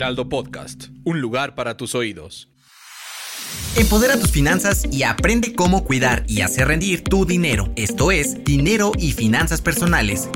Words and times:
Heraldo 0.00 0.30
Podcast, 0.30 0.86
un 1.04 1.20
lugar 1.20 1.54
para 1.54 1.76
tus 1.76 1.94
oídos. 1.94 2.48
Empodera 3.76 4.18
tus 4.18 4.30
finanzas 4.30 4.86
y 4.90 5.02
aprende 5.02 5.54
cómo 5.54 5.84
cuidar 5.84 6.24
y 6.26 6.40
hacer 6.40 6.68
rendir 6.68 7.04
tu 7.04 7.26
dinero. 7.26 7.70
Esto 7.76 8.10
es 8.10 8.42
Dinero 8.42 8.92
y 8.98 9.12
Finanzas 9.12 9.60
Personales 9.60 10.30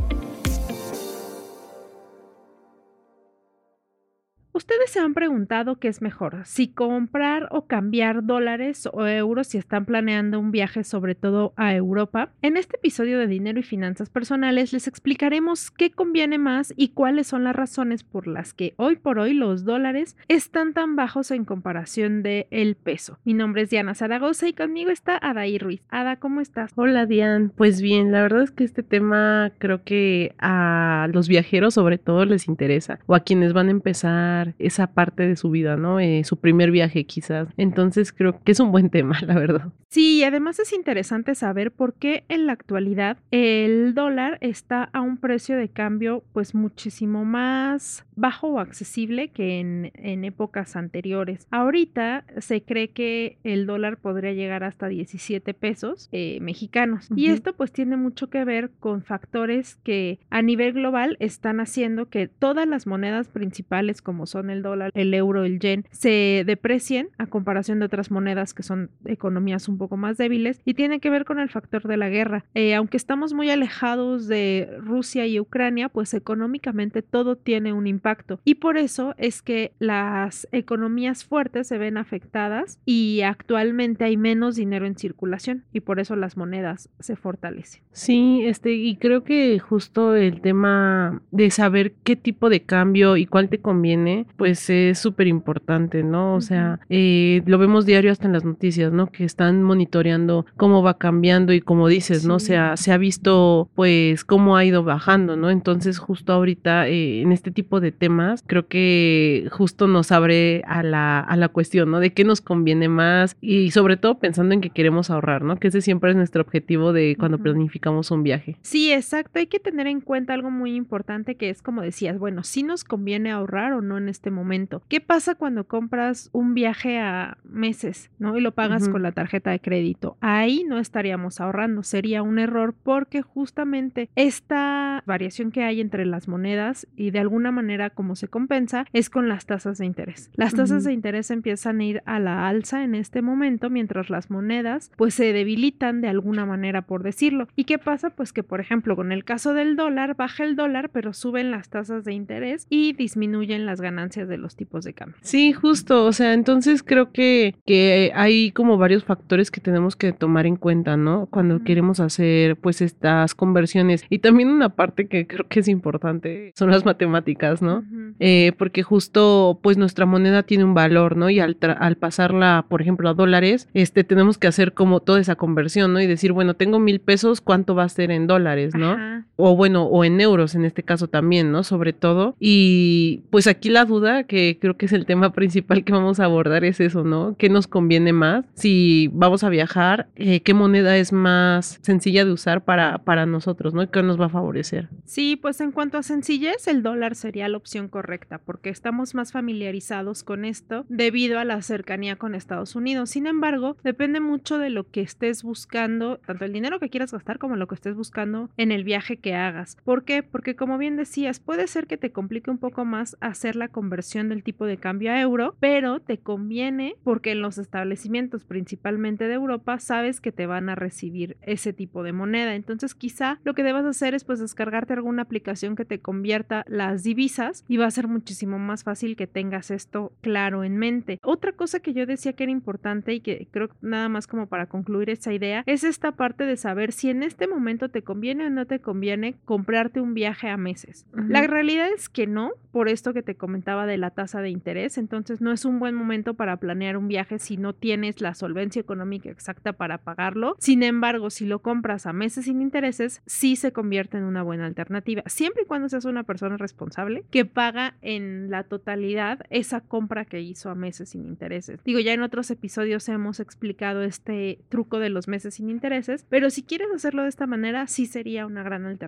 ¿Ustedes 4.56 4.92
se 4.92 5.00
han 5.00 5.14
preguntado 5.14 5.80
qué 5.80 5.88
es 5.88 6.00
mejor? 6.00 6.42
Si 6.44 6.68
comprar 6.68 7.48
o 7.50 7.66
cambiar 7.66 8.24
dólares 8.24 8.88
o 8.92 9.04
euros 9.04 9.48
si 9.48 9.58
están 9.58 9.84
planeando 9.84 10.38
un 10.38 10.52
viaje 10.52 10.84
sobre 10.84 11.16
todo 11.16 11.52
a 11.56 11.74
Europa. 11.74 12.30
En 12.40 12.56
este 12.56 12.76
episodio 12.76 13.18
de 13.18 13.26
Dinero 13.26 13.58
y 13.58 13.64
Finanzas 13.64 14.10
Personales 14.10 14.72
les 14.72 14.86
explicaremos 14.86 15.72
qué 15.72 15.90
conviene 15.90 16.38
más 16.38 16.72
y 16.76 16.90
cuáles 16.90 17.26
son 17.26 17.42
las 17.42 17.56
razones 17.56 18.04
por 18.04 18.28
las 18.28 18.54
que 18.54 18.74
hoy 18.76 18.94
por 18.94 19.18
hoy 19.18 19.34
los 19.34 19.64
dólares 19.64 20.16
están 20.28 20.72
tan 20.72 20.94
bajos 20.94 21.32
en 21.32 21.44
comparación 21.44 22.22
de 22.22 22.46
el 22.52 22.76
peso. 22.76 23.18
Mi 23.24 23.34
nombre 23.34 23.62
es 23.62 23.70
Diana 23.70 23.96
Zaragoza 23.96 24.46
y 24.46 24.52
conmigo 24.52 24.90
está 24.90 25.18
Adaí 25.20 25.58
Ruiz. 25.58 25.82
Ada, 25.88 26.20
¿cómo 26.20 26.40
estás? 26.40 26.70
Hola 26.76 27.06
Diana, 27.06 27.50
pues 27.56 27.82
bien, 27.82 28.12
la 28.12 28.22
verdad 28.22 28.44
es 28.44 28.52
que 28.52 28.62
este 28.62 28.84
tema 28.84 29.50
creo 29.58 29.82
que 29.82 30.36
a 30.38 31.08
los 31.12 31.26
viajeros 31.26 31.74
sobre 31.74 31.98
todo 31.98 32.24
les 32.24 32.46
interesa 32.46 33.00
o 33.06 33.16
a 33.16 33.20
quienes 33.24 33.52
van 33.52 33.66
a 33.66 33.72
empezar 33.72 34.43
esa 34.58 34.88
parte 34.88 35.26
de 35.26 35.36
su 35.36 35.50
vida, 35.50 35.76
¿no? 35.76 36.00
Eh, 36.00 36.22
su 36.24 36.38
primer 36.38 36.70
viaje 36.70 37.04
quizás. 37.04 37.48
Entonces 37.56 38.12
creo 38.12 38.40
que 38.42 38.52
es 38.52 38.60
un 38.60 38.72
buen 38.72 38.90
tema, 38.90 39.18
la 39.26 39.34
verdad. 39.34 39.72
Sí, 39.88 40.18
y 40.18 40.24
además 40.24 40.58
es 40.58 40.72
interesante 40.72 41.34
saber 41.34 41.70
por 41.70 41.94
qué 41.94 42.24
en 42.28 42.46
la 42.46 42.52
actualidad 42.52 43.18
el 43.30 43.94
dólar 43.94 44.38
está 44.40 44.90
a 44.92 45.00
un 45.00 45.18
precio 45.18 45.56
de 45.56 45.68
cambio 45.68 46.24
pues 46.32 46.54
muchísimo 46.54 47.24
más 47.24 48.04
bajo 48.16 48.48
o 48.48 48.58
accesible 48.58 49.28
que 49.28 49.60
en, 49.60 49.92
en 49.94 50.24
épocas 50.24 50.76
anteriores. 50.76 51.46
Ahorita 51.50 52.24
se 52.38 52.62
cree 52.62 52.90
que 52.90 53.38
el 53.44 53.66
dólar 53.66 53.98
podría 53.98 54.32
llegar 54.32 54.64
hasta 54.64 54.88
17 54.88 55.54
pesos 55.54 56.08
eh, 56.12 56.38
mexicanos. 56.40 57.08
Y 57.14 57.26
esto 57.26 57.54
pues 57.54 57.72
tiene 57.72 57.96
mucho 57.96 58.28
que 58.28 58.44
ver 58.44 58.70
con 58.80 59.02
factores 59.02 59.76
que 59.82 60.18
a 60.30 60.42
nivel 60.42 60.72
global 60.72 61.16
están 61.20 61.60
haciendo 61.60 62.08
que 62.08 62.28
todas 62.28 62.66
las 62.66 62.86
monedas 62.86 63.28
principales 63.28 64.02
como 64.02 64.26
son 64.34 64.50
el 64.50 64.62
dólar, 64.62 64.90
el 64.94 65.14
euro, 65.14 65.44
el 65.44 65.60
yen, 65.60 65.86
se 65.92 66.42
deprecien 66.44 67.08
a 67.18 67.26
comparación 67.26 67.78
de 67.78 67.86
otras 67.86 68.10
monedas 68.10 68.52
que 68.52 68.64
son 68.64 68.90
economías 69.04 69.68
un 69.68 69.78
poco 69.78 69.96
más 69.96 70.16
débiles 70.16 70.60
y 70.64 70.74
tiene 70.74 70.98
que 70.98 71.08
ver 71.08 71.24
con 71.24 71.38
el 71.38 71.48
factor 71.50 71.86
de 71.86 71.96
la 71.96 72.08
guerra. 72.08 72.44
Eh, 72.54 72.74
aunque 72.74 72.96
estamos 72.96 73.32
muy 73.32 73.48
alejados 73.48 74.26
de 74.26 74.68
Rusia 74.80 75.24
y 75.26 75.38
Ucrania, 75.38 75.88
pues 75.88 76.14
económicamente 76.14 77.02
todo 77.02 77.36
tiene 77.36 77.72
un 77.72 77.86
impacto 77.86 78.40
y 78.44 78.56
por 78.56 78.76
eso 78.76 79.14
es 79.18 79.40
que 79.40 79.72
las 79.78 80.48
economías 80.50 81.24
fuertes 81.24 81.68
se 81.68 81.78
ven 81.78 81.96
afectadas 81.96 82.80
y 82.84 83.20
actualmente 83.22 84.04
hay 84.04 84.16
menos 84.16 84.56
dinero 84.56 84.84
en 84.84 84.96
circulación 84.96 85.64
y 85.72 85.80
por 85.80 86.00
eso 86.00 86.16
las 86.16 86.36
monedas 86.36 86.88
se 86.98 87.14
fortalecen. 87.14 87.82
Sí, 87.92 88.42
este 88.44 88.72
y 88.72 88.96
creo 88.96 89.22
que 89.22 89.60
justo 89.60 90.16
el 90.16 90.40
tema 90.40 91.22
de 91.30 91.52
saber 91.52 91.92
qué 92.02 92.16
tipo 92.16 92.48
de 92.48 92.62
cambio 92.62 93.16
y 93.16 93.26
cuál 93.26 93.48
te 93.48 93.60
conviene 93.60 94.23
pues 94.36 94.68
es 94.70 94.98
súper 94.98 95.26
importante, 95.26 96.02
¿no? 96.02 96.34
O 96.34 96.40
sea, 96.40 96.80
eh, 96.88 97.42
lo 97.46 97.58
vemos 97.58 97.86
diario 97.86 98.12
hasta 98.12 98.26
en 98.26 98.32
las 98.32 98.44
noticias, 98.44 98.92
¿no? 98.92 99.10
Que 99.10 99.24
están 99.24 99.62
monitoreando 99.62 100.46
cómo 100.56 100.82
va 100.82 100.98
cambiando 100.98 101.52
y 101.52 101.60
como 101.60 101.88
dices, 101.88 102.26
¿no? 102.26 102.36
O 102.36 102.40
sea, 102.40 102.76
se 102.76 102.92
ha 102.92 102.98
visto 102.98 103.68
pues 103.74 104.24
cómo 104.24 104.56
ha 104.56 104.64
ido 104.64 104.84
bajando, 104.84 105.36
¿no? 105.36 105.50
Entonces 105.50 105.98
justo 105.98 106.32
ahorita 106.32 106.88
eh, 106.88 107.22
en 107.22 107.32
este 107.32 107.50
tipo 107.50 107.80
de 107.80 107.92
temas 107.92 108.44
creo 108.46 108.66
que 108.66 109.48
justo 109.52 109.86
nos 109.86 110.12
abre 110.12 110.62
a 110.66 110.82
la, 110.82 111.20
a 111.20 111.36
la 111.36 111.48
cuestión, 111.48 111.90
¿no? 111.90 112.00
De 112.00 112.12
qué 112.12 112.24
nos 112.24 112.40
conviene 112.40 112.88
más 112.88 113.36
y 113.40 113.70
sobre 113.70 113.96
todo 113.96 114.18
pensando 114.18 114.54
en 114.54 114.60
que 114.60 114.70
queremos 114.70 115.10
ahorrar, 115.10 115.42
¿no? 115.42 115.56
Que 115.56 115.68
ese 115.68 115.80
siempre 115.80 116.10
es 116.10 116.16
nuestro 116.16 116.42
objetivo 116.42 116.92
de 116.92 117.16
cuando 117.18 117.38
planificamos 117.38 118.10
un 118.10 118.22
viaje. 118.22 118.56
Sí, 118.62 118.92
exacto. 118.92 119.38
Hay 119.38 119.46
que 119.46 119.60
tener 119.60 119.86
en 119.86 120.00
cuenta 120.00 120.34
algo 120.34 120.50
muy 120.50 120.74
importante 120.74 121.34
que 121.36 121.50
es 121.50 121.62
como 121.62 121.82
decías, 121.82 122.18
bueno, 122.18 122.44
si 122.44 122.62
nos 122.62 122.84
conviene 122.84 123.30
ahorrar 123.30 123.72
o 123.72 123.80
no 123.80 123.98
en 123.98 124.08
este 124.14 124.30
momento. 124.30 124.82
¿Qué 124.88 125.00
pasa 125.00 125.34
cuando 125.34 125.64
compras 125.64 126.30
un 126.32 126.54
viaje 126.54 126.98
a 126.98 127.36
meses, 127.44 128.10
¿no? 128.18 128.38
Y 128.38 128.40
lo 128.40 128.52
pagas 128.52 128.88
con 128.88 129.02
la 129.02 129.12
tarjeta 129.12 129.50
de 129.50 129.60
crédito. 129.60 130.16
Ahí 130.20 130.64
no 130.64 130.78
estaríamos 130.78 131.40
ahorrando, 131.40 131.82
sería 131.82 132.22
un 132.22 132.38
error 132.38 132.74
porque 132.82 133.22
justamente 133.22 134.08
esta 134.14 135.02
variación 135.06 135.50
que 135.50 135.64
hay 135.64 135.80
entre 135.80 136.06
las 136.06 136.28
monedas 136.28 136.86
y 136.96 137.10
de 137.10 137.18
alguna 137.18 137.50
manera 137.50 137.90
como 137.90 138.14
se 138.16 138.28
compensa 138.28 138.86
es 138.92 139.10
con 139.10 139.28
las 139.28 139.46
tasas 139.46 139.78
de 139.78 139.86
interés. 139.86 140.30
Las 140.34 140.54
tasas 140.54 140.84
de 140.84 140.92
interés 140.92 141.30
empiezan 141.30 141.80
a 141.80 141.84
ir 141.84 142.02
a 142.06 142.20
la 142.20 142.48
alza 142.48 142.84
en 142.84 142.94
este 142.94 143.20
momento 143.20 143.70
mientras 143.70 144.10
las 144.10 144.30
monedas 144.30 144.92
pues 144.96 145.14
se 145.14 145.32
debilitan 145.32 146.00
de 146.00 146.08
alguna 146.08 146.46
manera 146.46 146.82
por 146.82 147.02
decirlo. 147.02 147.48
¿Y 147.56 147.64
qué 147.64 147.78
pasa? 147.78 148.10
Pues 148.10 148.32
que 148.32 148.44
por 148.44 148.60
ejemplo 148.60 148.94
con 148.94 149.10
el 149.10 149.24
caso 149.24 149.54
del 149.54 149.74
dólar 149.76 150.14
baja 150.16 150.44
el 150.44 150.54
dólar 150.54 150.90
pero 150.90 151.12
suben 151.12 151.50
las 151.50 151.68
tasas 151.68 152.04
de 152.04 152.12
interés 152.12 152.66
y 152.70 152.92
disminuyen 152.92 153.66
las 153.66 153.80
ganancias 153.80 154.03
de 154.10 154.38
los 154.38 154.56
tipos 154.56 154.84
de 154.84 154.92
cambio. 154.92 155.16
Sí, 155.22 155.52
justo, 155.52 156.04
o 156.04 156.12
sea, 156.12 156.34
entonces 156.34 156.82
creo 156.82 157.10
que, 157.12 157.56
que 157.66 158.12
hay 158.14 158.50
como 158.52 158.78
varios 158.78 159.04
factores 159.04 159.50
que 159.50 159.60
tenemos 159.60 159.96
que 159.96 160.12
tomar 160.12 160.46
en 160.46 160.56
cuenta, 160.56 160.96
¿no? 160.96 161.26
Cuando 161.26 161.62
queremos 161.64 162.00
hacer 162.00 162.56
pues 162.56 162.80
estas 162.80 163.34
conversiones. 163.34 164.04
Y 164.10 164.18
también 164.18 164.48
una 164.48 164.70
parte 164.70 165.08
que 165.08 165.26
creo 165.26 165.48
que 165.48 165.60
es 165.60 165.68
importante 165.68 166.52
son 166.56 166.70
las 166.70 166.84
matemáticas, 166.84 167.62
¿no? 167.62 167.84
Eh, 168.20 168.52
porque 168.58 168.82
justo 168.82 169.58
pues 169.62 169.76
nuestra 169.76 170.06
moneda 170.06 170.42
tiene 170.42 170.64
un 170.64 170.74
valor, 170.74 171.16
¿no? 171.16 171.30
Y 171.30 171.40
al, 171.40 171.56
al 171.78 171.96
pasarla, 171.96 172.66
por 172.68 172.82
ejemplo, 172.82 173.08
a 173.08 173.14
dólares, 173.14 173.68
este, 173.74 174.04
tenemos 174.04 174.38
que 174.38 174.46
hacer 174.46 174.74
como 174.74 175.00
toda 175.00 175.20
esa 175.20 175.36
conversión, 175.36 175.92
¿no? 175.92 176.00
Y 176.00 176.06
decir, 176.06 176.32
bueno, 176.32 176.54
tengo 176.54 176.78
mil 176.78 177.00
pesos, 177.00 177.40
¿cuánto 177.40 177.74
va 177.74 177.84
a 177.84 177.88
ser 177.88 178.10
en 178.10 178.26
dólares, 178.26 178.74
¿no? 178.74 178.96
O 179.36 179.56
bueno, 179.56 179.84
o 179.84 180.04
en 180.04 180.20
euros 180.20 180.54
en 180.54 180.64
este 180.64 180.82
caso 180.82 181.08
también, 181.08 181.50
¿no? 181.50 181.64
Sobre 181.64 181.92
todo. 181.92 182.36
Y 182.38 183.22
pues 183.30 183.46
aquí 183.46 183.68
la 183.68 183.84
duda, 183.84 184.24
que 184.24 184.58
creo 184.60 184.76
que 184.76 184.86
es 184.86 184.92
el 184.92 185.06
tema 185.06 185.32
principal 185.34 185.84
que 185.84 185.92
vamos 185.92 186.20
a 186.20 186.24
abordar, 186.24 186.64
es 186.64 186.80
eso, 186.80 187.04
¿no? 187.04 187.36
¿Qué 187.38 187.48
nos 187.48 187.66
conviene 187.66 188.12
más? 188.12 188.44
Si 188.54 189.08
vamos 189.12 189.44
a 189.44 189.48
viajar, 189.48 190.08
eh, 190.16 190.40
¿qué 190.40 190.54
moneda 190.54 190.96
es 190.96 191.12
más 191.12 191.78
sencilla 191.82 192.24
de 192.24 192.32
usar 192.32 192.64
para, 192.64 192.98
para 192.98 193.26
nosotros, 193.26 193.74
¿no? 193.74 193.90
¿Qué 193.90 194.02
nos 194.02 194.20
va 194.20 194.26
a 194.26 194.30
favorecer? 194.30 194.88
Sí, 195.04 195.36
pues 195.36 195.60
en 195.60 195.72
cuanto 195.72 195.98
a 195.98 196.02
sencillez, 196.02 196.68
el 196.68 196.82
dólar 196.82 197.14
sería 197.14 197.48
la 197.48 197.56
opción 197.56 197.88
correcta, 197.88 198.38
porque 198.38 198.70
estamos 198.70 199.14
más 199.14 199.32
familiarizados 199.32 200.22
con 200.22 200.44
esto 200.44 200.84
debido 200.88 201.38
a 201.38 201.44
la 201.44 201.60
cercanía 201.62 202.16
con 202.16 202.34
Estados 202.34 202.76
Unidos. 202.76 203.10
Sin 203.10 203.26
embargo, 203.26 203.76
depende 203.82 204.20
mucho 204.20 204.58
de 204.58 204.70
lo 204.70 204.90
que 204.90 205.00
estés 205.00 205.42
buscando, 205.42 206.18
tanto 206.18 206.44
el 206.44 206.52
dinero 206.52 206.80
que 206.80 206.90
quieras 206.90 207.12
gastar 207.12 207.38
como 207.38 207.56
lo 207.56 207.66
que 207.66 207.74
estés 207.74 207.96
buscando 207.96 208.50
en 208.56 208.72
el 208.72 208.84
viaje 208.84 209.18
que 209.24 209.34
hagas. 209.34 209.78
¿Por 209.84 210.04
qué? 210.04 210.22
Porque 210.22 210.54
como 210.54 210.76
bien 210.76 210.98
decías, 210.98 211.40
puede 211.40 211.66
ser 211.66 211.86
que 211.86 211.96
te 211.96 212.12
complique 212.12 212.50
un 212.50 212.58
poco 212.58 212.84
más 212.84 213.16
hacer 213.22 213.56
la 213.56 213.68
conversión 213.68 214.28
del 214.28 214.42
tipo 214.42 214.66
de 214.66 214.76
cambio 214.76 215.12
a 215.12 215.18
euro, 215.18 215.56
pero 215.60 215.98
te 215.98 216.18
conviene 216.18 216.96
porque 217.04 217.32
en 217.32 217.40
los 217.40 217.56
establecimientos 217.56 218.44
principalmente 218.44 219.26
de 219.26 219.32
Europa 219.32 219.78
sabes 219.78 220.20
que 220.20 220.30
te 220.30 220.44
van 220.44 220.68
a 220.68 220.74
recibir 220.74 221.38
ese 221.40 221.72
tipo 221.72 222.02
de 222.02 222.12
moneda. 222.12 222.54
Entonces 222.54 222.94
quizá 222.94 223.40
lo 223.44 223.54
que 223.54 223.62
debas 223.62 223.86
hacer 223.86 224.12
es 224.12 224.24
pues 224.24 224.40
descargarte 224.40 224.92
alguna 224.92 225.22
aplicación 225.22 225.74
que 225.74 225.86
te 225.86 226.00
convierta 226.00 226.62
las 226.68 227.02
divisas 227.02 227.64
y 227.66 227.78
va 227.78 227.86
a 227.86 227.90
ser 227.90 228.08
muchísimo 228.08 228.58
más 228.58 228.84
fácil 228.84 229.16
que 229.16 229.26
tengas 229.26 229.70
esto 229.70 230.12
claro 230.20 230.64
en 230.64 230.76
mente. 230.76 231.18
Otra 231.22 231.52
cosa 231.52 231.80
que 231.80 231.94
yo 231.94 232.04
decía 232.04 232.34
que 232.34 232.42
era 232.42 232.52
importante 232.52 233.14
y 233.14 233.20
que 233.20 233.48
creo 233.50 233.70
nada 233.80 234.10
más 234.10 234.26
como 234.26 234.48
para 234.48 234.66
concluir 234.66 235.08
esa 235.08 235.32
idea 235.32 235.62
es 235.64 235.82
esta 235.82 236.12
parte 236.12 236.44
de 236.44 236.58
saber 236.58 236.92
si 236.92 237.08
en 237.08 237.22
este 237.22 237.48
momento 237.48 237.88
te 237.88 238.02
conviene 238.02 238.48
o 238.48 238.50
no 238.50 238.66
te 238.66 238.80
conviene 238.80 239.13
comprarte 239.44 240.00
un 240.00 240.14
viaje 240.14 240.48
a 240.48 240.56
meses. 240.56 241.06
La 241.12 241.46
realidad 241.46 241.88
es 241.94 242.08
que 242.08 242.26
no, 242.26 242.52
por 242.72 242.88
esto 242.88 243.12
que 243.12 243.22
te 243.22 243.36
comentaba 243.36 243.86
de 243.86 243.98
la 243.98 244.10
tasa 244.10 244.40
de 244.40 244.50
interés, 244.50 244.98
entonces 244.98 245.40
no 245.40 245.52
es 245.52 245.64
un 245.64 245.78
buen 245.78 245.94
momento 245.94 246.34
para 246.34 246.56
planear 246.56 246.96
un 246.96 247.08
viaje 247.08 247.38
si 247.38 247.56
no 247.56 247.72
tienes 247.72 248.20
la 248.20 248.34
solvencia 248.34 248.80
económica 248.80 249.30
exacta 249.30 249.72
para 249.72 249.98
pagarlo. 249.98 250.56
Sin 250.58 250.82
embargo, 250.82 251.30
si 251.30 251.46
lo 251.46 251.60
compras 251.60 252.06
a 252.06 252.12
meses 252.12 252.46
sin 252.46 252.60
intereses, 252.60 253.22
sí 253.26 253.56
se 253.56 253.72
convierte 253.72 254.18
en 254.18 254.24
una 254.24 254.42
buena 254.42 254.66
alternativa, 254.66 255.22
siempre 255.26 255.62
y 255.62 255.66
cuando 255.66 255.88
seas 255.88 256.04
una 256.04 256.24
persona 256.24 256.56
responsable 256.56 257.24
que 257.30 257.44
paga 257.44 257.94
en 258.02 258.50
la 258.50 258.64
totalidad 258.64 259.44
esa 259.50 259.80
compra 259.80 260.24
que 260.24 260.40
hizo 260.40 260.70
a 260.70 260.74
meses 260.74 261.10
sin 261.10 261.24
intereses. 261.26 261.80
Digo, 261.84 262.00
ya 262.00 262.12
en 262.12 262.22
otros 262.22 262.50
episodios 262.50 263.08
hemos 263.08 263.40
explicado 263.40 264.02
este 264.02 264.58
truco 264.68 264.98
de 264.98 265.10
los 265.10 265.28
meses 265.28 265.54
sin 265.54 265.70
intereses, 265.70 266.26
pero 266.28 266.50
si 266.50 266.62
quieres 266.62 266.88
hacerlo 266.94 267.22
de 267.22 267.28
esta 267.28 267.46
manera, 267.46 267.86
sí 267.86 268.06
sería 268.06 268.46
una 268.46 268.62
gran 268.62 268.86
alternativa. 268.86 269.03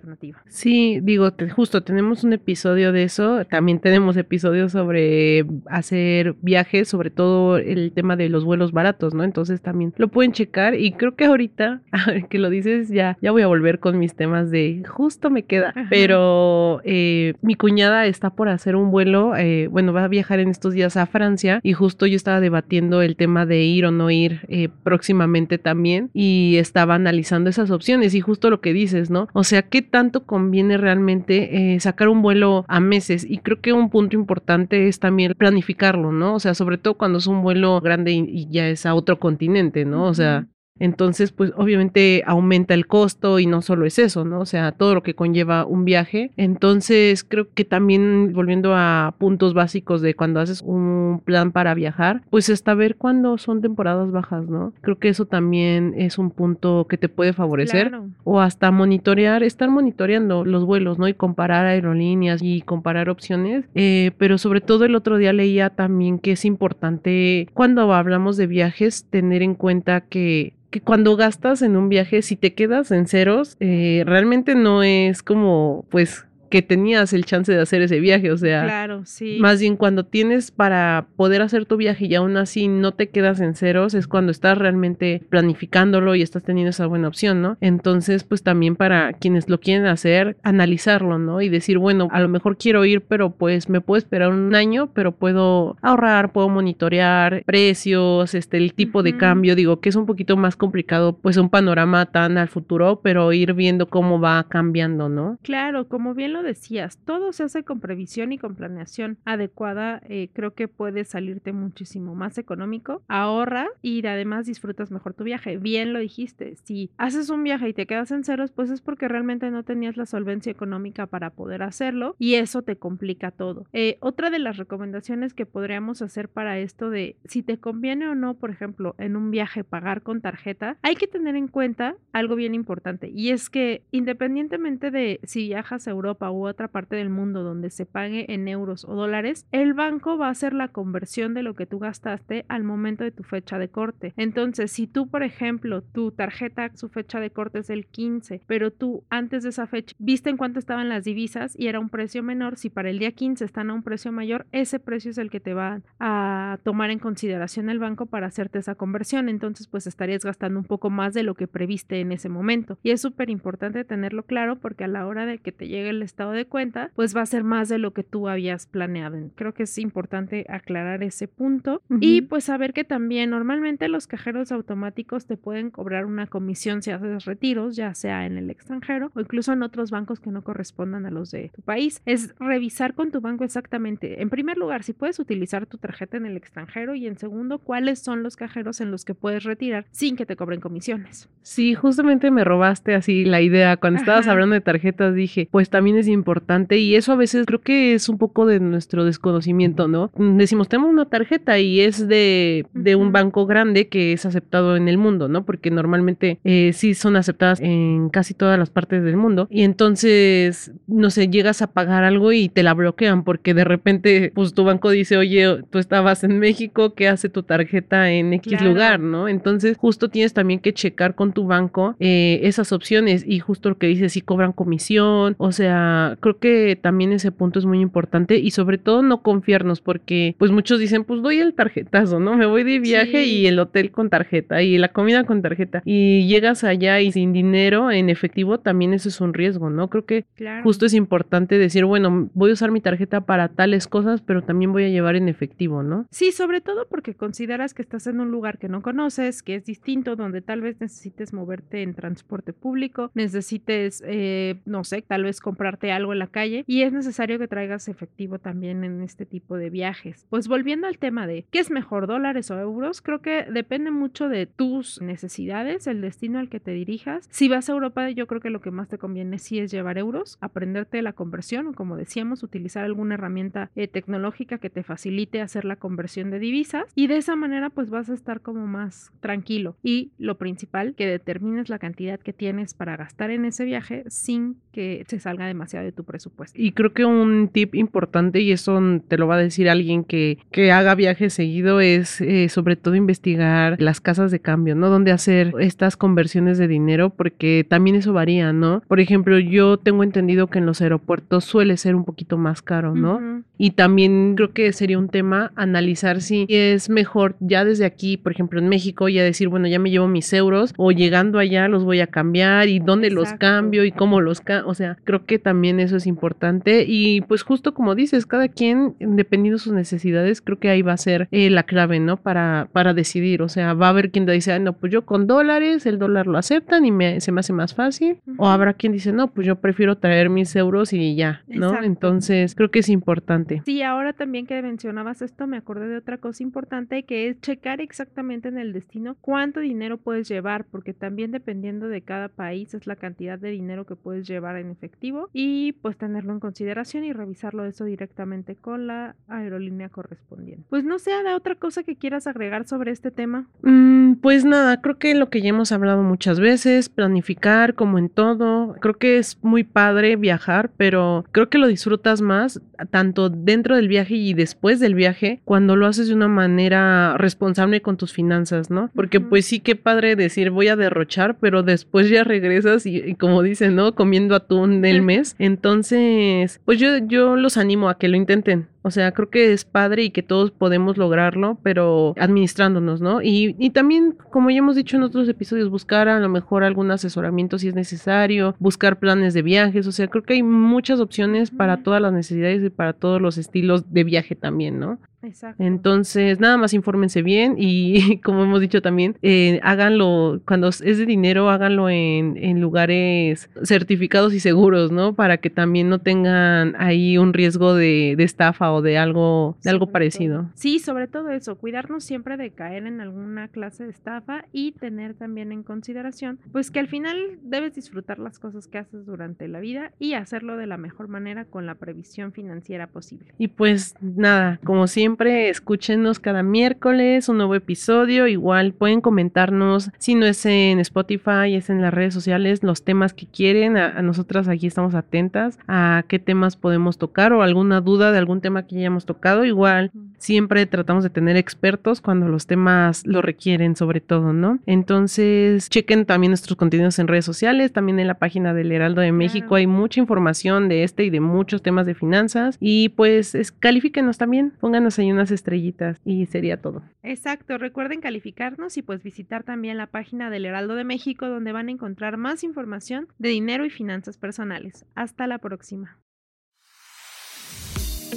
Sí, 0.47 0.99
digo, 1.01 1.31
justo 1.55 1.83
tenemos 1.83 2.23
un 2.23 2.33
episodio 2.33 2.91
de 2.91 3.03
eso, 3.03 3.45
también 3.45 3.79
tenemos 3.79 4.17
episodios 4.17 4.71
sobre 4.71 5.45
hacer 5.67 6.35
viajes, 6.41 6.87
sobre 6.87 7.09
todo 7.09 7.57
el 7.57 7.91
tema 7.93 8.15
de 8.15 8.29
los 8.29 8.43
vuelos 8.43 8.71
baratos, 8.71 9.13
¿no? 9.13 9.23
Entonces 9.23 9.61
también 9.61 9.93
lo 9.97 10.07
pueden 10.09 10.31
checar 10.31 10.75
y 10.75 10.91
creo 10.91 11.15
que 11.15 11.25
ahorita, 11.25 11.81
que 12.29 12.39
lo 12.39 12.49
dices, 12.49 12.89
ya, 12.89 13.17
ya 13.21 13.31
voy 13.31 13.41
a 13.41 13.47
volver 13.47 13.79
con 13.79 13.97
mis 13.99 14.15
temas 14.15 14.51
de 14.51 14.83
justo 14.87 15.29
me 15.29 15.43
queda, 15.43 15.73
pero 15.89 16.81
eh, 16.83 17.33
mi 17.41 17.55
cuñada 17.55 18.05
está 18.05 18.29
por 18.31 18.49
hacer 18.49 18.75
un 18.75 18.91
vuelo, 18.91 19.35
eh, 19.35 19.67
bueno, 19.67 19.93
va 19.93 20.03
a 20.03 20.07
viajar 20.07 20.39
en 20.39 20.49
estos 20.49 20.73
días 20.73 20.97
a 20.97 21.05
Francia 21.05 21.59
y 21.63 21.73
justo 21.73 22.05
yo 22.05 22.15
estaba 22.15 22.39
debatiendo 22.39 23.01
el 23.01 23.15
tema 23.15 23.45
de 23.45 23.63
ir 23.63 23.85
o 23.85 23.91
no 23.91 24.09
ir 24.11 24.41
eh, 24.47 24.69
próximamente 24.83 25.57
también 25.57 26.09
y 26.13 26.57
estaba 26.57 26.95
analizando 26.95 27.49
esas 27.49 27.71
opciones 27.71 28.15
y 28.15 28.21
justo 28.21 28.49
lo 28.49 28.61
que 28.61 28.73
dices, 28.73 29.09
¿no? 29.09 29.27
O 29.33 29.43
sea, 29.43 29.61
¿qué 29.61 29.81
tanto 29.89 30.25
conviene 30.25 30.77
realmente 30.77 31.77
sacar 31.79 32.09
un 32.09 32.21
vuelo 32.21 32.65
a 32.67 32.79
meses? 32.79 33.25
Y 33.27 33.39
creo 33.39 33.61
que 33.61 33.73
un 33.73 33.89
punto 33.89 34.15
importante 34.15 34.87
es 34.87 34.99
también 34.99 35.33
planificarlo, 35.37 36.11
¿no? 36.11 36.35
O 36.35 36.39
sea, 36.39 36.53
sobre 36.53 36.77
todo 36.77 36.95
cuando 36.95 37.19
es 37.19 37.27
un 37.27 37.41
vuelo 37.41 37.79
grande 37.81 38.11
y, 38.11 38.47
ya 38.49 38.67
es 38.67 38.85
a 38.85 38.93
otro 38.93 39.19
continente, 39.19 39.85
¿no? 39.85 40.05
O 40.05 40.13
sea, 40.13 40.47
entonces, 40.79 41.31
pues 41.31 41.51
obviamente 41.55 42.23
aumenta 42.25 42.73
el 42.73 42.87
costo 42.87 43.39
y 43.39 43.45
no 43.45 43.61
solo 43.61 43.85
es 43.85 43.99
eso, 43.99 44.25
¿no? 44.25 44.39
O 44.39 44.45
sea, 44.45 44.71
todo 44.71 44.95
lo 44.95 45.03
que 45.03 45.15
conlleva 45.15 45.65
un 45.65 45.85
viaje. 45.85 46.31
Entonces, 46.37 47.23
creo 47.23 47.47
que 47.53 47.65
también 47.65 48.33
volviendo 48.33 48.75
a 48.75 49.15
puntos 49.17 49.53
básicos 49.53 50.01
de 50.01 50.13
cuando 50.13 50.39
haces 50.39 50.61
un 50.61 51.21
plan 51.23 51.51
para 51.51 51.73
viajar, 51.73 52.21
pues 52.29 52.49
hasta 52.49 52.73
ver 52.73 52.95
cuándo 52.95 53.37
son 53.37 53.61
temporadas 53.61 54.11
bajas, 54.11 54.47
¿no? 54.47 54.73
Creo 54.81 54.97
que 54.97 55.09
eso 55.09 55.25
también 55.25 55.93
es 55.97 56.17
un 56.17 56.31
punto 56.31 56.87
que 56.89 56.97
te 56.97 57.09
puede 57.09 57.33
favorecer. 57.33 57.91
O 58.23 58.39
hasta 58.39 58.71
monitorear, 58.71 59.43
estar 59.43 59.69
monitoreando 59.69 60.45
los 60.45 60.65
vuelos, 60.65 60.99
¿no? 60.99 61.07
Y 61.07 61.13
comparar 61.13 61.65
aerolíneas 61.65 62.41
y 62.41 62.61
comparar 62.61 63.09
opciones. 63.09 63.65
Eh, 63.75 64.11
pero 64.17 64.37
sobre 64.37 64.61
todo 64.61 64.85
el 64.85 64.95
otro 64.95 65.17
día 65.17 65.33
leía 65.33 65.69
también 65.69 66.19
que 66.19 66.33
es 66.33 66.45
importante 66.45 67.47
cuando 67.53 67.93
hablamos 67.93 68.37
de 68.37 68.47
viajes 68.47 69.05
tener 69.09 69.41
en 69.41 69.55
cuenta 69.55 70.01
que 70.01 70.53
que 70.69 70.81
cuando 70.81 71.15
gastas 71.15 71.61
en 71.61 71.77
un 71.77 71.89
viaje, 71.89 72.21
si 72.21 72.35
te 72.35 72.53
quedas 72.53 72.91
en 72.91 73.07
ceros, 73.07 73.55
eh, 73.59 74.03
realmente 74.05 74.55
no 74.55 74.83
es 74.83 75.23
como, 75.23 75.85
pues, 75.89 76.25
que 76.49 76.61
tenías 76.61 77.13
el 77.13 77.25
chance 77.25 77.51
de 77.51 77.61
hacer 77.61 77.81
ese 77.81 77.99
viaje, 77.99 78.31
o 78.31 78.37
sea, 78.37 78.63
claro, 78.63 79.01
sí. 79.05 79.37
más 79.39 79.59
bien 79.59 79.75
cuando 79.75 80.05
tienes 80.05 80.51
para 80.51 81.07
poder 81.15 81.41
hacer 81.41 81.65
tu 81.65 81.77
viaje 81.77 82.05
y 82.05 82.15
aún 82.15 82.37
así 82.37 82.67
no 82.67 82.93
te 82.93 83.09
quedas 83.09 83.39
en 83.39 83.55
ceros, 83.55 83.93
es 83.93 84.07
cuando 84.07 84.31
estás 84.31 84.57
realmente 84.57 85.21
planificándolo 85.29 86.15
y 86.15 86.21
estás 86.21 86.43
teniendo 86.43 86.69
esa 86.69 86.87
buena 86.87 87.07
opción, 87.07 87.41
¿no? 87.41 87.57
Entonces, 87.61 88.23
pues 88.23 88.43
también 88.43 88.75
para 88.75 89.13
quienes 89.13 89.49
lo 89.49 89.59
quieren 89.59 89.85
hacer, 89.85 90.37
analizarlo, 90.43 91.17
¿no? 91.19 91.41
Y 91.41 91.49
decir, 91.49 91.77
bueno, 91.77 92.07
a 92.11 92.19
lo 92.19 92.29
mejor 92.29 92.57
quiero 92.57 92.85
ir, 92.85 93.01
pero 93.01 93.31
pues 93.31 93.69
me 93.69 93.81
puedo 93.81 93.97
esperar 93.97 94.29
un 94.29 94.55
año, 94.55 94.91
pero 94.93 95.11
puedo 95.11 95.77
ahorrar, 95.81 96.31
puedo 96.31 96.49
monitorear 96.49 97.43
precios, 97.45 98.33
este, 98.33 98.57
el 98.57 98.73
tipo 98.73 99.03
de 99.03 99.17
cambio, 99.17 99.55
digo 99.55 99.79
que 99.79 99.89
es 99.89 99.95
un 99.95 100.05
poquito 100.05 100.37
más 100.37 100.55
complicado, 100.55 101.17
pues 101.17 101.37
un 101.37 101.49
panorama 101.49 102.05
tan 102.05 102.37
al 102.37 102.47
futuro, 102.47 103.01
pero 103.01 103.33
ir 103.33 103.53
viendo 103.53 103.87
cómo 103.87 104.19
va 104.19 104.45
cambiando, 104.47 105.09
¿no? 105.09 105.37
Claro, 105.41 105.87
como 105.87 106.13
bien 106.13 106.33
lo 106.33 106.36
decías, 106.43 106.97
todo 107.05 107.33
se 107.33 107.43
hace 107.43 107.63
con 107.63 107.79
previsión 107.79 108.31
y 108.31 108.37
con 108.37 108.55
planeación 108.55 109.17
adecuada. 109.25 110.01
Eh, 110.07 110.29
creo 110.33 110.53
que 110.53 110.67
puede 110.67 111.05
salirte 111.05 111.53
muchísimo 111.53 112.15
más 112.15 112.37
económico. 112.37 113.01
Ahorra 113.07 113.67
y 113.81 114.05
además 114.05 114.45
disfrutas 114.45 114.91
mejor 114.91 115.13
tu 115.13 115.23
viaje. 115.23 115.57
Bien 115.57 115.93
lo 115.93 115.99
dijiste. 115.99 116.55
Si 116.63 116.91
haces 116.97 117.29
un 117.29 117.43
viaje 117.43 117.69
y 117.69 117.73
te 117.73 117.85
quedas 117.85 118.11
en 118.11 118.23
ceros, 118.23 118.51
pues 118.51 118.69
es 118.69 118.81
porque 118.81 119.07
realmente 119.07 119.49
no 119.51 119.63
tenías 119.63 119.97
la 119.97 120.05
solvencia 120.05 120.51
económica 120.51 121.07
para 121.07 121.31
poder 121.31 121.63
hacerlo 121.63 122.15
y 122.19 122.35
eso 122.35 122.61
te 122.61 122.77
complica 122.77 123.31
todo. 123.31 123.65
Eh, 123.73 123.97
otra 123.99 124.29
de 124.29 124.39
las 124.39 124.57
recomendaciones 124.57 125.33
que 125.33 125.45
podríamos 125.45 126.01
hacer 126.01 126.29
para 126.29 126.59
esto 126.59 126.89
de 126.89 127.17
si 127.25 127.43
te 127.43 127.57
conviene 127.59 128.07
o 128.07 128.15
no, 128.15 128.35
por 128.35 128.49
ejemplo, 128.49 128.95
en 128.97 129.15
un 129.15 129.31
viaje 129.31 129.63
pagar 129.63 130.01
con 130.01 130.21
tarjeta, 130.21 130.77
hay 130.81 130.95
que 130.95 131.07
tener 131.07 131.35
en 131.35 131.47
cuenta 131.47 131.95
algo 132.11 132.35
bien 132.35 132.55
importante 132.55 133.09
y 133.13 133.29
es 133.29 133.49
que 133.49 133.83
independientemente 133.91 134.91
de 134.91 135.19
si 135.23 135.47
viajas 135.47 135.87
a 135.87 135.91
Europa 135.91 136.26
u 136.31 136.47
otra 136.47 136.67
parte 136.67 136.95
del 136.95 137.09
mundo 137.09 137.43
donde 137.43 137.69
se 137.69 137.85
pague 137.85 138.31
en 138.33 138.47
euros 138.47 138.85
o 138.85 138.95
dólares, 138.95 139.45
el 139.51 139.73
banco 139.73 140.17
va 140.17 140.27
a 140.27 140.31
hacer 140.31 140.53
la 140.53 140.69
conversión 140.69 141.33
de 141.33 141.43
lo 141.43 141.55
que 141.55 141.65
tú 141.65 141.79
gastaste 141.79 142.45
al 142.47 142.63
momento 142.63 143.03
de 143.03 143.11
tu 143.11 143.23
fecha 143.23 143.57
de 143.57 143.69
corte. 143.69 144.13
Entonces, 144.17 144.71
si 144.71 144.87
tú, 144.87 145.09
por 145.09 145.23
ejemplo, 145.23 145.81
tu 145.81 146.11
tarjeta, 146.11 146.71
su 146.75 146.89
fecha 146.89 147.19
de 147.19 147.31
corte 147.31 147.59
es 147.59 147.69
el 147.69 147.87
15, 147.87 148.41
pero 148.47 148.71
tú 148.71 149.03
antes 149.09 149.43
de 149.43 149.49
esa 149.49 149.67
fecha 149.67 149.95
viste 149.99 150.29
en 150.29 150.37
cuánto 150.37 150.59
estaban 150.59 150.89
las 150.89 151.03
divisas 151.03 151.55
y 151.57 151.67
era 151.67 151.79
un 151.79 151.89
precio 151.89 152.23
menor, 152.23 152.57
si 152.57 152.69
para 152.69 152.89
el 152.89 152.99
día 152.99 153.11
15 153.11 153.45
están 153.45 153.69
a 153.69 153.73
un 153.73 153.83
precio 153.83 154.11
mayor, 154.11 154.45
ese 154.51 154.79
precio 154.79 155.11
es 155.11 155.17
el 155.17 155.29
que 155.29 155.39
te 155.39 155.53
va 155.53 155.81
a 155.99 156.59
tomar 156.63 156.91
en 156.91 156.99
consideración 156.99 157.69
el 157.69 157.79
banco 157.79 158.05
para 158.05 158.27
hacerte 158.27 158.59
esa 158.59 158.75
conversión. 158.75 159.29
Entonces, 159.29 159.67
pues 159.67 159.87
estarías 159.87 160.23
gastando 160.23 160.59
un 160.59 160.65
poco 160.65 160.89
más 160.89 161.13
de 161.13 161.23
lo 161.23 161.35
que 161.35 161.47
previste 161.47 161.99
en 161.99 162.11
ese 162.11 162.29
momento. 162.29 162.77
Y 162.83 162.91
es 162.91 163.01
súper 163.01 163.29
importante 163.29 163.83
tenerlo 163.83 164.23
claro 164.23 164.57
porque 164.57 164.83
a 164.83 164.87
la 164.87 165.05
hora 165.07 165.25
de 165.25 165.39
que 165.39 165.51
te 165.51 165.67
llegue 165.67 165.89
el 165.89 166.01
estado 166.17 166.31
de 166.31 166.45
cuenta, 166.45 166.89
pues 166.95 167.15
va 167.15 167.21
a 167.21 167.27
ser 167.27 167.43
más 167.43 167.69
de 167.69 167.77
lo 167.77 167.93
que 167.93 168.01
tú 168.01 168.27
habías 168.27 168.65
planeado. 168.65 169.29
Creo 169.35 169.53
que 169.53 169.63
es 169.63 169.77
importante 169.77 170.47
aclarar 170.49 171.03
ese 171.03 171.27
punto 171.27 171.83
y 172.01 172.21
pues 172.21 172.45
saber 172.45 172.73
que 172.73 172.83
también 172.83 173.29
normalmente 173.29 173.87
los 173.87 174.07
cajeros 174.07 174.51
automáticos 174.51 175.27
te 175.27 175.37
pueden 175.37 175.69
cobrar 175.69 176.07
una 176.07 176.25
comisión 176.25 176.81
si 176.81 176.89
haces 176.89 177.25
retiros, 177.25 177.75
ya 177.75 177.93
sea 177.93 178.25
en 178.25 178.39
el 178.39 178.49
extranjero 178.49 179.11
o 179.13 179.19
incluso 179.19 179.53
en 179.53 179.61
otros 179.61 179.91
bancos 179.91 180.19
que 180.19 180.31
no 180.31 180.43
correspondan 180.43 181.05
a 181.05 181.11
los 181.11 181.29
de 181.29 181.51
tu 181.53 181.61
país. 181.61 182.01
Es 182.07 182.33
revisar 182.39 182.95
con 182.95 183.11
tu 183.11 183.21
banco 183.21 183.43
exactamente, 183.43 184.19
en 184.19 184.31
primer 184.31 184.57
lugar, 184.57 184.81
si 184.81 184.93
puedes 184.93 185.19
utilizar 185.19 185.67
tu 185.67 185.77
tarjeta 185.77 186.17
en 186.17 186.25
el 186.25 186.35
extranjero 186.35 186.95
y 186.95 187.05
en 187.05 187.19
segundo, 187.19 187.59
cuáles 187.59 187.99
son 187.99 188.23
los 188.23 188.35
cajeros 188.35 188.81
en 188.81 188.89
los 188.89 189.05
que 189.05 189.13
puedes 189.13 189.43
retirar 189.43 189.85
sin 189.91 190.15
que 190.15 190.25
te 190.25 190.35
cobren 190.35 190.61
comisiones. 190.61 191.29
Sí, 191.43 191.75
justamente 191.75 192.31
me 192.31 192.43
robaste 192.43 192.95
así 192.95 193.23
la 193.23 193.41
idea. 193.41 193.77
Cuando 193.77 193.99
estabas 193.99 194.27
hablando 194.27 194.55
de 194.55 194.61
tarjetas 194.61 195.13
dije, 195.13 195.47
pues 195.51 195.69
también 195.69 195.97
es 195.97 196.06
importante 196.07 196.77
y 196.77 196.95
eso 196.95 197.11
a 197.11 197.15
veces 197.15 197.45
creo 197.45 197.61
que 197.61 197.93
es 197.93 198.09
un 198.09 198.17
poco 198.17 198.45
de 198.45 198.59
nuestro 198.59 199.05
desconocimiento, 199.05 199.87
¿no? 199.87 200.11
Decimos, 200.15 200.69
tenemos 200.69 200.91
una 200.91 201.05
tarjeta 201.05 201.59
y 201.59 201.81
es 201.81 202.07
de, 202.07 202.65
de 202.73 202.95
un 202.95 203.11
banco 203.11 203.45
grande 203.45 203.87
que 203.87 204.13
es 204.13 204.25
aceptado 204.25 204.75
en 204.75 204.87
el 204.87 204.97
mundo, 204.97 205.27
¿no? 205.27 205.45
Porque 205.45 205.71
normalmente 205.71 206.39
eh, 206.43 206.71
sí 206.73 206.93
son 206.93 207.15
aceptadas 207.15 207.59
en 207.61 208.09
casi 208.09 208.33
todas 208.33 208.57
las 208.57 208.69
partes 208.69 209.03
del 209.03 209.17
mundo 209.17 209.47
y 209.49 209.63
entonces, 209.63 210.71
no 210.87 211.09
sé, 211.09 211.27
llegas 211.29 211.61
a 211.61 211.67
pagar 211.67 212.03
algo 212.03 212.31
y 212.31 212.49
te 212.49 212.63
la 212.63 212.73
bloquean 212.73 213.23
porque 213.23 213.53
de 213.53 213.63
repente, 213.63 214.31
pues 214.33 214.53
tu 214.53 214.63
banco 214.63 214.89
dice, 214.89 215.17
oye, 215.17 215.63
tú 215.69 215.79
estabas 215.79 216.23
en 216.23 216.39
México, 216.39 216.93
¿qué 216.93 217.07
hace 217.07 217.29
tu 217.29 217.43
tarjeta 217.43 218.11
en 218.11 218.33
X 218.33 218.61
lugar, 218.61 218.99
¿no? 218.99 219.27
Entonces, 219.27 219.77
justo 219.77 220.09
tienes 220.09 220.33
también 220.33 220.59
que 220.59 220.73
checar 220.73 221.15
con 221.15 221.33
tu 221.33 221.45
banco 221.45 221.95
eh, 221.99 222.39
esas 222.43 222.71
opciones 222.71 223.23
y 223.27 223.39
justo 223.39 223.69
lo 223.69 223.77
que 223.77 223.87
dice, 223.87 224.09
si 224.09 224.21
cobran 224.21 224.53
comisión, 224.53 225.35
o 225.37 225.51
sea, 225.51 225.96
creo 226.19 226.39
que 226.39 226.75
también 226.75 227.11
ese 227.11 227.31
punto 227.31 227.59
es 227.59 227.65
muy 227.65 227.79
importante 227.79 228.37
y 228.37 228.51
sobre 228.51 228.77
todo 228.77 229.01
no 229.01 229.21
confiarnos 229.21 229.81
porque 229.81 230.35
pues 230.37 230.51
muchos 230.51 230.79
dicen 230.79 231.03
pues 231.03 231.21
doy 231.21 231.39
el 231.39 231.53
tarjetazo, 231.53 232.19
¿no? 232.19 232.35
Me 232.37 232.45
voy 232.45 232.63
de 232.63 232.79
viaje 232.79 233.25
y 233.25 233.47
el 233.47 233.59
hotel 233.59 233.91
con 233.91 234.09
tarjeta 234.09 234.61
y 234.61 234.77
la 234.77 234.89
comida 234.89 235.23
con 235.23 235.41
tarjeta 235.41 235.81
y 235.85 236.27
llegas 236.27 236.63
allá 236.63 237.01
y 237.01 237.11
sin 237.11 237.33
dinero 237.33 237.91
en 237.91 238.09
efectivo 238.09 238.59
también 238.59 238.93
eso 238.93 239.09
es 239.09 239.21
un 239.21 239.33
riesgo, 239.33 239.69
¿no? 239.69 239.89
Creo 239.89 240.05
que 240.05 240.25
justo 240.63 240.85
es 240.85 240.93
importante 240.93 241.57
decir, 241.57 241.85
bueno, 241.85 242.29
voy 242.33 242.51
a 242.51 242.53
usar 242.53 242.71
mi 242.71 242.81
tarjeta 242.81 243.21
para 243.21 243.49
tales 243.49 243.87
cosas, 243.87 244.21
pero 244.21 244.43
también 244.43 244.71
voy 244.71 244.85
a 244.85 244.89
llevar 244.89 245.15
en 245.15 245.29
efectivo, 245.29 245.83
¿no? 245.83 246.05
Sí, 246.11 246.31
sobre 246.31 246.61
todo 246.61 246.87
porque 246.89 247.15
consideras 247.15 247.73
que 247.73 247.81
estás 247.81 248.07
en 248.07 248.19
un 248.19 248.31
lugar 248.31 248.57
que 248.57 248.69
no 248.69 248.81
conoces, 248.81 249.43
que 249.43 249.55
es 249.55 249.65
distinto, 249.65 250.15
donde 250.15 250.41
tal 250.41 250.61
vez 250.61 250.79
necesites 250.79 251.33
moverte 251.33 251.81
en 251.81 251.93
transporte 251.93 252.53
público, 252.53 253.11
necesites, 253.13 254.03
eh, 254.05 254.59
no 254.65 254.83
sé, 254.83 255.01
tal 255.01 255.23
vez 255.23 255.39
comprarte 255.39 255.86
algo 255.91 256.13
en 256.13 256.19
la 256.19 256.27
calle 256.27 256.63
y 256.67 256.81
es 256.81 256.93
necesario 256.93 257.39
que 257.39 257.47
traigas 257.47 257.87
efectivo 257.87 258.39
también 258.39 258.83
en 258.83 259.01
este 259.01 259.25
tipo 259.25 259.57
de 259.57 259.69
viajes. 259.69 260.25
Pues 260.29 260.47
volviendo 260.47 260.87
al 260.87 260.97
tema 260.97 261.27
de 261.27 261.45
qué 261.51 261.59
es 261.59 261.71
mejor, 261.71 262.07
dólares 262.07 262.51
o 262.51 262.59
euros, 262.59 263.01
creo 263.01 263.21
que 263.21 263.43
depende 263.43 263.91
mucho 263.91 264.29
de 264.29 264.45
tus 264.45 265.01
necesidades, 265.01 265.87
el 265.87 266.01
destino 266.01 266.39
al 266.39 266.49
que 266.49 266.59
te 266.59 266.71
dirijas. 266.71 267.27
Si 267.31 267.47
vas 267.47 267.69
a 267.69 267.73
Europa, 267.73 268.09
yo 268.09 268.27
creo 268.27 268.41
que 268.41 268.49
lo 268.49 268.61
que 268.61 268.71
más 268.71 268.87
te 268.87 268.97
conviene 268.97 269.39
sí 269.39 269.59
es 269.59 269.71
llevar 269.71 269.97
euros, 269.97 270.37
aprenderte 270.41 271.01
la 271.01 271.13
conversión 271.13 271.67
o 271.67 271.73
como 271.73 271.97
decíamos, 271.97 272.43
utilizar 272.43 272.83
alguna 272.83 273.15
herramienta 273.15 273.71
eh, 273.75 273.87
tecnológica 273.87 274.57
que 274.57 274.69
te 274.69 274.83
facilite 274.83 275.41
hacer 275.41 275.65
la 275.65 275.75
conversión 275.75 276.31
de 276.31 276.39
divisas 276.39 276.85
y 276.95 277.07
de 277.07 277.17
esa 277.17 277.35
manera 277.35 277.69
pues 277.69 277.89
vas 277.89 278.09
a 278.09 278.13
estar 278.13 278.41
como 278.41 278.67
más 278.67 279.11
tranquilo 279.19 279.77
y 279.83 280.11
lo 280.17 280.37
principal 280.37 280.95
que 280.95 281.07
determines 281.07 281.69
la 281.69 281.79
cantidad 281.79 282.19
que 282.19 282.33
tienes 282.33 282.73
para 282.73 282.97
gastar 282.97 283.31
en 283.31 283.45
ese 283.45 283.65
viaje 283.65 284.03
sin 284.07 284.57
que 284.71 285.03
se 285.07 285.19
salga 285.19 285.45
demasiado 285.45 285.66
de 285.75 285.91
tu 285.91 286.03
presupuesto. 286.03 286.59
Y 286.59 286.71
creo 286.71 286.93
que 286.93 287.05
un 287.05 287.49
tip 287.49 287.75
importante 287.75 288.41
y 288.41 288.51
eso 288.51 288.79
te 289.07 289.17
lo 289.17 289.27
va 289.27 289.35
a 289.35 289.39
decir 289.39 289.69
alguien 289.69 290.03
que, 290.03 290.39
que 290.51 290.71
haga 290.71 290.95
viajes 290.95 291.33
seguido 291.33 291.79
es 291.79 292.21
eh, 292.21 292.49
sobre 292.49 292.75
todo 292.75 292.95
investigar 292.95 293.79
las 293.81 294.01
casas 294.01 294.31
de 294.31 294.39
cambio, 294.39 294.75
¿no? 294.75 294.89
Donde 294.89 295.11
hacer 295.11 295.53
estas 295.59 295.97
conversiones 295.97 296.57
de 296.57 296.67
dinero 296.67 297.09
porque 297.09 297.65
también 297.67 297.95
eso 297.95 298.13
varía, 298.13 298.53
¿no? 298.53 298.81
Por 298.87 298.99
ejemplo, 298.99 299.39
yo 299.39 299.77
tengo 299.77 300.03
entendido 300.03 300.47
que 300.47 300.59
en 300.59 300.65
los 300.65 300.81
aeropuertos 300.81 301.45
suele 301.45 301.77
ser 301.77 301.95
un 301.95 302.05
poquito 302.05 302.37
más 302.37 302.61
caro, 302.61 302.95
¿no? 302.95 303.43
Y 303.57 303.71
también 303.71 304.35
creo 304.35 304.53
que 304.53 304.71
sería 304.71 304.99
un 304.99 305.09
tema 305.09 305.51
analizar 305.55 306.21
si 306.21 306.45
es 306.49 306.89
mejor 306.89 307.35
ya 307.39 307.65
desde 307.65 307.85
aquí, 307.85 308.17
por 308.17 308.31
ejemplo, 308.31 308.59
en 308.59 308.69
México, 308.69 309.09
ya 309.09 309.23
decir, 309.23 309.47
bueno, 309.47 309.67
ya 309.67 309.79
me 309.79 309.89
llevo 309.89 310.07
mis 310.07 310.31
euros 310.33 310.73
o 310.77 310.91
llegando 310.91 311.39
allá 311.39 311.67
los 311.67 311.83
voy 311.83 312.01
a 312.01 312.07
cambiar 312.07 312.67
y 312.67 312.79
dónde 312.79 313.09
los 313.09 313.33
cambio 313.33 313.83
y 313.83 313.91
cómo 313.91 314.21
los 314.21 314.41
cambio. 314.41 314.69
O 314.69 314.73
sea, 314.73 314.97
creo 315.03 315.25
que 315.25 315.39
también 315.39 315.56
eso 315.65 315.97
es 315.97 316.07
importante 316.07 316.85
y 316.87 317.21
pues 317.21 317.43
justo 317.43 317.73
como 317.73 317.95
dices, 317.95 318.25
cada 318.25 318.47
quien, 318.47 318.95
dependiendo 318.99 319.57
de 319.57 319.63
sus 319.63 319.73
necesidades, 319.73 320.41
creo 320.41 320.59
que 320.59 320.69
ahí 320.69 320.81
va 320.81 320.93
a 320.93 320.97
ser 320.97 321.27
eh, 321.31 321.49
la 321.49 321.63
clave, 321.63 321.99
¿no? 321.99 322.17
Para, 322.17 322.69
para 322.71 322.93
decidir. 322.93 323.41
O 323.41 323.49
sea, 323.49 323.73
va 323.73 323.87
a 323.87 323.89
haber 323.89 324.11
quien 324.11 324.25
dice, 324.25 324.59
no, 324.59 324.73
pues 324.73 324.91
yo 324.91 325.05
con 325.05 325.27
dólares, 325.27 325.85
el 325.85 325.99
dólar 325.99 326.27
lo 326.27 326.37
aceptan 326.37 326.85
y 326.85 326.91
me, 326.91 327.21
se 327.21 327.31
me 327.31 327.39
hace 327.39 327.53
más 327.53 327.73
fácil. 327.73 328.17
O 328.37 328.47
habrá 328.47 328.73
quien 328.73 328.93
dice, 328.93 329.11
no, 329.11 329.27
pues 329.27 329.45
yo 329.47 329.57
prefiero 329.57 329.97
traer 329.97 330.29
mis 330.29 330.55
euros 330.55 330.93
y 330.93 331.15
ya, 331.15 331.43
¿no? 331.47 331.81
Entonces, 331.81 332.55
creo 332.55 332.71
que 332.71 332.79
es 332.79 332.89
importante. 332.89 333.61
Sí, 333.65 333.81
ahora 333.81 334.13
también 334.13 334.45
que 334.45 334.61
mencionabas 334.61 335.21
esto, 335.21 335.47
me 335.47 335.57
acordé 335.57 335.87
de 335.87 335.97
otra 335.97 336.17
cosa 336.17 336.43
importante 336.43 337.03
que 337.03 337.29
es 337.29 337.41
checar 337.41 337.81
exactamente 337.81 338.49
en 338.49 338.57
el 338.57 338.73
destino 338.73 339.15
cuánto 339.21 339.59
dinero 339.59 339.97
puedes 339.97 340.27
llevar, 340.27 340.65
porque 340.65 340.93
también 340.93 341.31
dependiendo 341.31 341.87
de 341.87 342.01
cada 342.01 342.29
país 342.29 342.73
es 342.73 342.87
la 342.87 342.95
cantidad 342.95 343.39
de 343.39 343.49
dinero 343.49 343.85
que 343.85 343.95
puedes 343.95 344.27
llevar 344.27 344.57
en 344.57 344.69
efectivo 344.69 345.29
y 345.33 345.46
pues 345.81 345.97
tenerlo 345.97 346.33
en 346.33 346.39
consideración 346.39 347.03
y 347.03 347.13
revisarlo 347.13 347.65
eso 347.65 347.85
directamente 347.85 348.55
con 348.55 348.87
la 348.87 349.15
aerolínea 349.27 349.89
correspondiente. 349.89 350.65
Pues 350.69 350.83
no 350.83 350.99
sé, 350.99 351.11
¿hay 351.13 351.33
otra 351.33 351.55
cosa 351.55 351.83
que 351.83 351.95
quieras 351.95 352.27
agregar 352.27 352.67
sobre 352.67 352.91
este 352.91 353.11
tema? 353.11 353.47
Mm, 353.61 354.15
pues 354.15 354.45
nada, 354.45 354.81
creo 354.81 354.97
que 354.97 355.15
lo 355.15 355.29
que 355.29 355.41
ya 355.41 355.49
hemos 355.49 355.71
hablado 355.71 356.03
muchas 356.03 356.39
veces, 356.39 356.89
planificar 356.89 357.73
como 357.73 357.97
en 357.99 358.09
todo, 358.09 358.75
creo 358.79 358.95
que 358.95 359.17
es 359.17 359.37
muy 359.43 359.63
padre 359.63 360.15
viajar, 360.15 360.71
pero 360.77 361.25
creo 361.31 361.49
que 361.49 361.57
lo 361.57 361.67
disfrutas 361.67 362.21
más 362.21 362.61
tanto 362.91 363.29
dentro 363.29 363.75
del 363.75 363.87
viaje 363.87 364.15
y 364.15 364.33
después 364.33 364.79
del 364.79 364.95
viaje 364.95 365.41
cuando 365.45 365.75
lo 365.75 365.87
haces 365.87 366.07
de 366.07 366.13
una 366.13 366.27
manera 366.27 367.17
responsable 367.17 367.81
con 367.81 367.97
tus 367.97 368.13
finanzas, 368.13 368.69
¿no? 368.69 368.89
Porque 368.95 369.19
pues 369.19 369.45
sí 369.45 369.59
que 369.59 369.75
padre 369.75 370.15
decir 370.15 370.51
voy 370.51 370.67
a 370.67 370.75
derrochar, 370.75 371.37
pero 371.39 371.63
después 371.63 372.09
ya 372.09 372.23
regresas 372.23 372.85
y, 372.85 372.97
y 372.97 373.15
como 373.15 373.41
dicen, 373.41 373.75
¿no? 373.75 373.93
Comiendo 373.95 374.35
atún 374.35 374.81
del 374.81 375.01
mes. 375.07 375.35
Entonces, 375.39 376.59
pues 376.65 376.79
yo, 376.79 376.97
yo 376.97 377.35
los 377.35 377.57
animo 377.57 377.89
a 377.89 377.97
que 377.97 378.07
lo 378.07 378.17
intenten. 378.17 378.67
O 378.87 378.91
sea, 378.91 379.11
creo 379.11 379.29
que 379.29 379.51
es 379.51 379.65
padre 379.65 380.03
y 380.03 380.11
que 380.11 380.23
todos 380.23 380.51
podemos 380.51 380.97
lograrlo, 380.97 381.57
pero 381.61 382.13
administrándonos, 382.17 383.01
¿no? 383.01 383.21
Y, 383.21 383.55
y, 383.59 383.71
también, 383.71 384.15
como 384.31 384.49
ya 384.49 384.59
hemos 384.59 384.77
dicho 384.77 384.95
en 384.95 385.03
otros 385.03 385.27
episodios, 385.27 385.69
buscar 385.69 386.07
a 386.07 386.19
lo 386.19 386.29
mejor 386.29 386.63
algún 386.63 386.89
asesoramiento 386.89 387.59
si 387.59 387.67
es 387.67 387.75
necesario, 387.75 388.55
buscar 388.59 388.97
planes 388.97 389.33
de 389.33 389.41
viajes, 389.41 389.87
o 389.87 389.91
sea, 389.91 390.07
creo 390.07 390.23
que 390.23 390.35
hay 390.35 390.43
muchas 390.43 391.01
opciones 391.01 391.51
para 391.51 391.83
todas 391.83 392.01
las 392.01 392.13
necesidades 392.13 392.63
y 392.63 392.69
para 392.69 392.93
todos 392.93 393.21
los 393.21 393.37
estilos 393.37 393.91
de 393.91 394.05
viaje 394.05 394.35
también, 394.35 394.79
¿no? 394.79 394.99
Exacto. 395.23 395.63
Entonces, 395.63 396.39
nada 396.39 396.57
más 396.57 396.73
infórmense 396.73 397.21
bien 397.21 397.55
y 397.57 398.17
como 398.23 398.43
hemos 398.43 398.61
dicho 398.61 398.81
también, 398.81 399.17
eh, 399.21 399.59
háganlo, 399.63 400.41
cuando 400.45 400.69
es 400.69 400.79
de 400.79 401.05
dinero, 401.05 401.49
háganlo 401.49 401.89
en, 401.89 402.37
en, 402.37 402.61
lugares 402.61 403.49
certificados 403.63 404.33
y 404.33 404.39
seguros, 404.39 404.91
¿no? 404.91 405.13
Para 405.15 405.37
que 405.37 405.49
también 405.49 405.89
no 405.89 405.99
tengan 405.99 406.75
ahí 406.77 407.17
un 407.17 407.33
riesgo 407.33 407.73
de, 407.73 408.15
de 408.15 408.23
estafa 408.23 408.71
o 408.71 408.76
de 408.81 408.97
algo, 408.97 409.57
de 409.63 409.69
algo 409.69 409.87
parecido. 409.87 410.41
Todo. 410.41 410.51
Sí, 410.55 410.79
sobre 410.79 411.07
todo 411.07 411.29
eso, 411.29 411.57
cuidarnos 411.57 412.03
siempre 412.03 412.37
de 412.37 412.51
caer 412.51 412.85
en 412.85 413.01
alguna 413.01 413.47
clase 413.47 413.85
de 413.85 413.91
estafa 413.91 414.45
y 414.51 414.73
tener 414.73 415.13
también 415.13 415.51
en 415.51 415.63
consideración, 415.63 416.39
pues 416.51 416.71
que 416.71 416.79
al 416.79 416.87
final 416.87 417.17
debes 417.41 417.73
disfrutar 417.73 418.19
las 418.19 418.39
cosas 418.39 418.67
que 418.67 418.77
haces 418.77 419.05
durante 419.05 419.47
la 419.47 419.59
vida 419.59 419.91
y 419.99 420.13
hacerlo 420.13 420.57
de 420.57 420.67
la 420.67 420.77
mejor 420.77 421.07
manera 421.07 421.45
con 421.45 421.65
la 421.65 421.75
previsión 421.75 422.33
financiera 422.33 422.87
posible. 422.87 423.33
Y 423.37 423.47
pues 423.47 423.95
nada, 424.01 424.59
como 424.63 424.87
siempre, 424.87 425.07
siempre 425.07 425.47
escúchenos 425.47 426.19
cada 426.19 426.43
miércoles 426.43 427.29
un 427.29 427.37
nuevo 427.37 427.55
episodio. 427.55 428.27
Igual 428.27 428.73
pueden 428.73 428.99
comentarnos 428.99 429.89
si 429.99 430.15
no 430.15 430.25
es 430.25 430.45
en 430.45 430.79
Spotify, 430.79 431.55
es 431.55 431.69
en 431.69 431.81
las 431.81 431.93
redes 431.93 432.13
sociales, 432.13 432.61
los 432.61 432.83
temas 432.83 433.13
que 433.13 433.25
quieren. 433.25 433.77
A, 433.77 433.97
a 433.97 434.01
nosotras 434.01 434.49
aquí 434.49 434.67
estamos 434.67 434.95
atentas 434.95 435.57
a 435.65 436.03
qué 436.09 436.19
temas 436.19 436.57
podemos 436.57 436.97
tocar 436.97 437.31
o 437.31 437.41
alguna 437.41 437.79
duda 437.79 438.11
de 438.11 438.17
algún 438.17 438.41
tema 438.41 438.56
que 438.65 438.75
ya 438.75 438.87
hemos 438.87 439.05
tocado. 439.05 439.45
Igual 439.45 439.91
siempre 440.17 440.65
tratamos 440.65 441.03
de 441.03 441.09
tener 441.09 441.37
expertos 441.37 442.01
cuando 442.01 442.27
los 442.27 442.47
temas 442.47 443.05
lo 443.05 443.21
requieren, 443.21 443.75
sobre 443.75 444.01
todo, 444.01 444.33
¿no? 444.33 444.59
Entonces, 444.65 445.69
chequen 445.69 446.05
también 446.05 446.31
nuestros 446.31 446.57
contenidos 446.57 446.99
en 446.99 447.07
redes 447.07 447.25
sociales, 447.25 447.71
también 447.71 447.99
en 447.99 448.07
la 448.07 448.15
página 448.15 448.53
del 448.53 448.71
Heraldo 448.71 449.01
de 449.01 449.11
México 449.11 449.55
hay 449.55 449.67
mucha 449.67 449.99
información 449.99 450.69
de 450.69 450.83
este 450.83 451.03
y 451.03 451.09
de 451.09 451.19
muchos 451.19 451.61
temas 451.61 451.85
de 451.85 451.95
finanzas. 451.95 452.57
Y 452.59 452.89
pues 452.89 453.35
es, 453.35 453.51
califíquenos 453.51 454.17
también, 454.17 454.53
pónganos 454.59 454.97
ahí 454.99 455.11
unas 455.11 455.31
estrellitas 455.31 455.99
y 456.03 456.25
sería 456.25 456.61
todo. 456.61 456.81
Exacto, 457.03 457.57
recuerden 457.57 458.01
calificarnos 458.01 458.77
y 458.77 458.81
pues 458.81 459.03
visitar 459.03 459.43
también 459.43 459.77
la 459.77 459.87
página 459.87 460.29
del 460.29 460.45
Heraldo 460.45 460.75
de 460.75 460.83
México 460.83 461.27
donde 461.27 461.51
van 461.51 461.67
a 461.67 461.71
encontrar 461.71 462.17
más 462.17 462.43
información 462.43 463.07
de 463.17 463.29
dinero 463.29 463.65
y 463.65 463.69
finanzas 463.69 464.17
personales. 464.17 464.85
Hasta 464.95 465.27
la 465.27 465.37
próxima. 465.39 465.97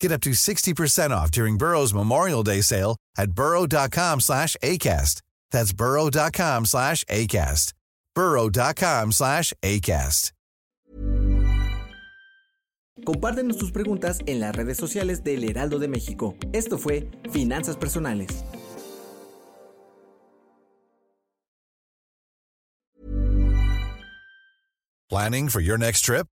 Get 0.00 0.12
up 0.12 0.20
to 0.22 0.30
60% 0.30 1.10
off 1.10 1.30
during 1.30 1.56
Burrow's 1.58 1.92
Memorial 1.94 2.42
Day 2.42 2.60
sale 2.60 2.96
at 3.16 3.32
burrow.com 3.32 4.20
slash 4.20 4.56
ACAST. 4.62 5.22
That's 5.50 5.72
burrow.com 5.72 6.66
slash 6.66 7.04
ACAST. 7.04 7.72
burrow.com 8.14 9.12
slash 9.12 9.52
ACAST. 9.62 10.32
Compártenos 13.04 13.58
tus 13.58 13.72
preguntas 13.72 14.20
en 14.26 14.40
las 14.40 14.56
redes 14.56 14.78
sociales 14.78 15.22
del 15.22 15.44
Heraldo 15.44 15.78
de 15.78 15.86
México. 15.86 16.34
Esto 16.52 16.78
fue 16.78 17.10
Finanzas 17.30 17.76
Personales. 17.76 18.42
Planning 25.08 25.48
for 25.48 25.60
your 25.60 25.78
next 25.78 26.00
trip? 26.00 26.26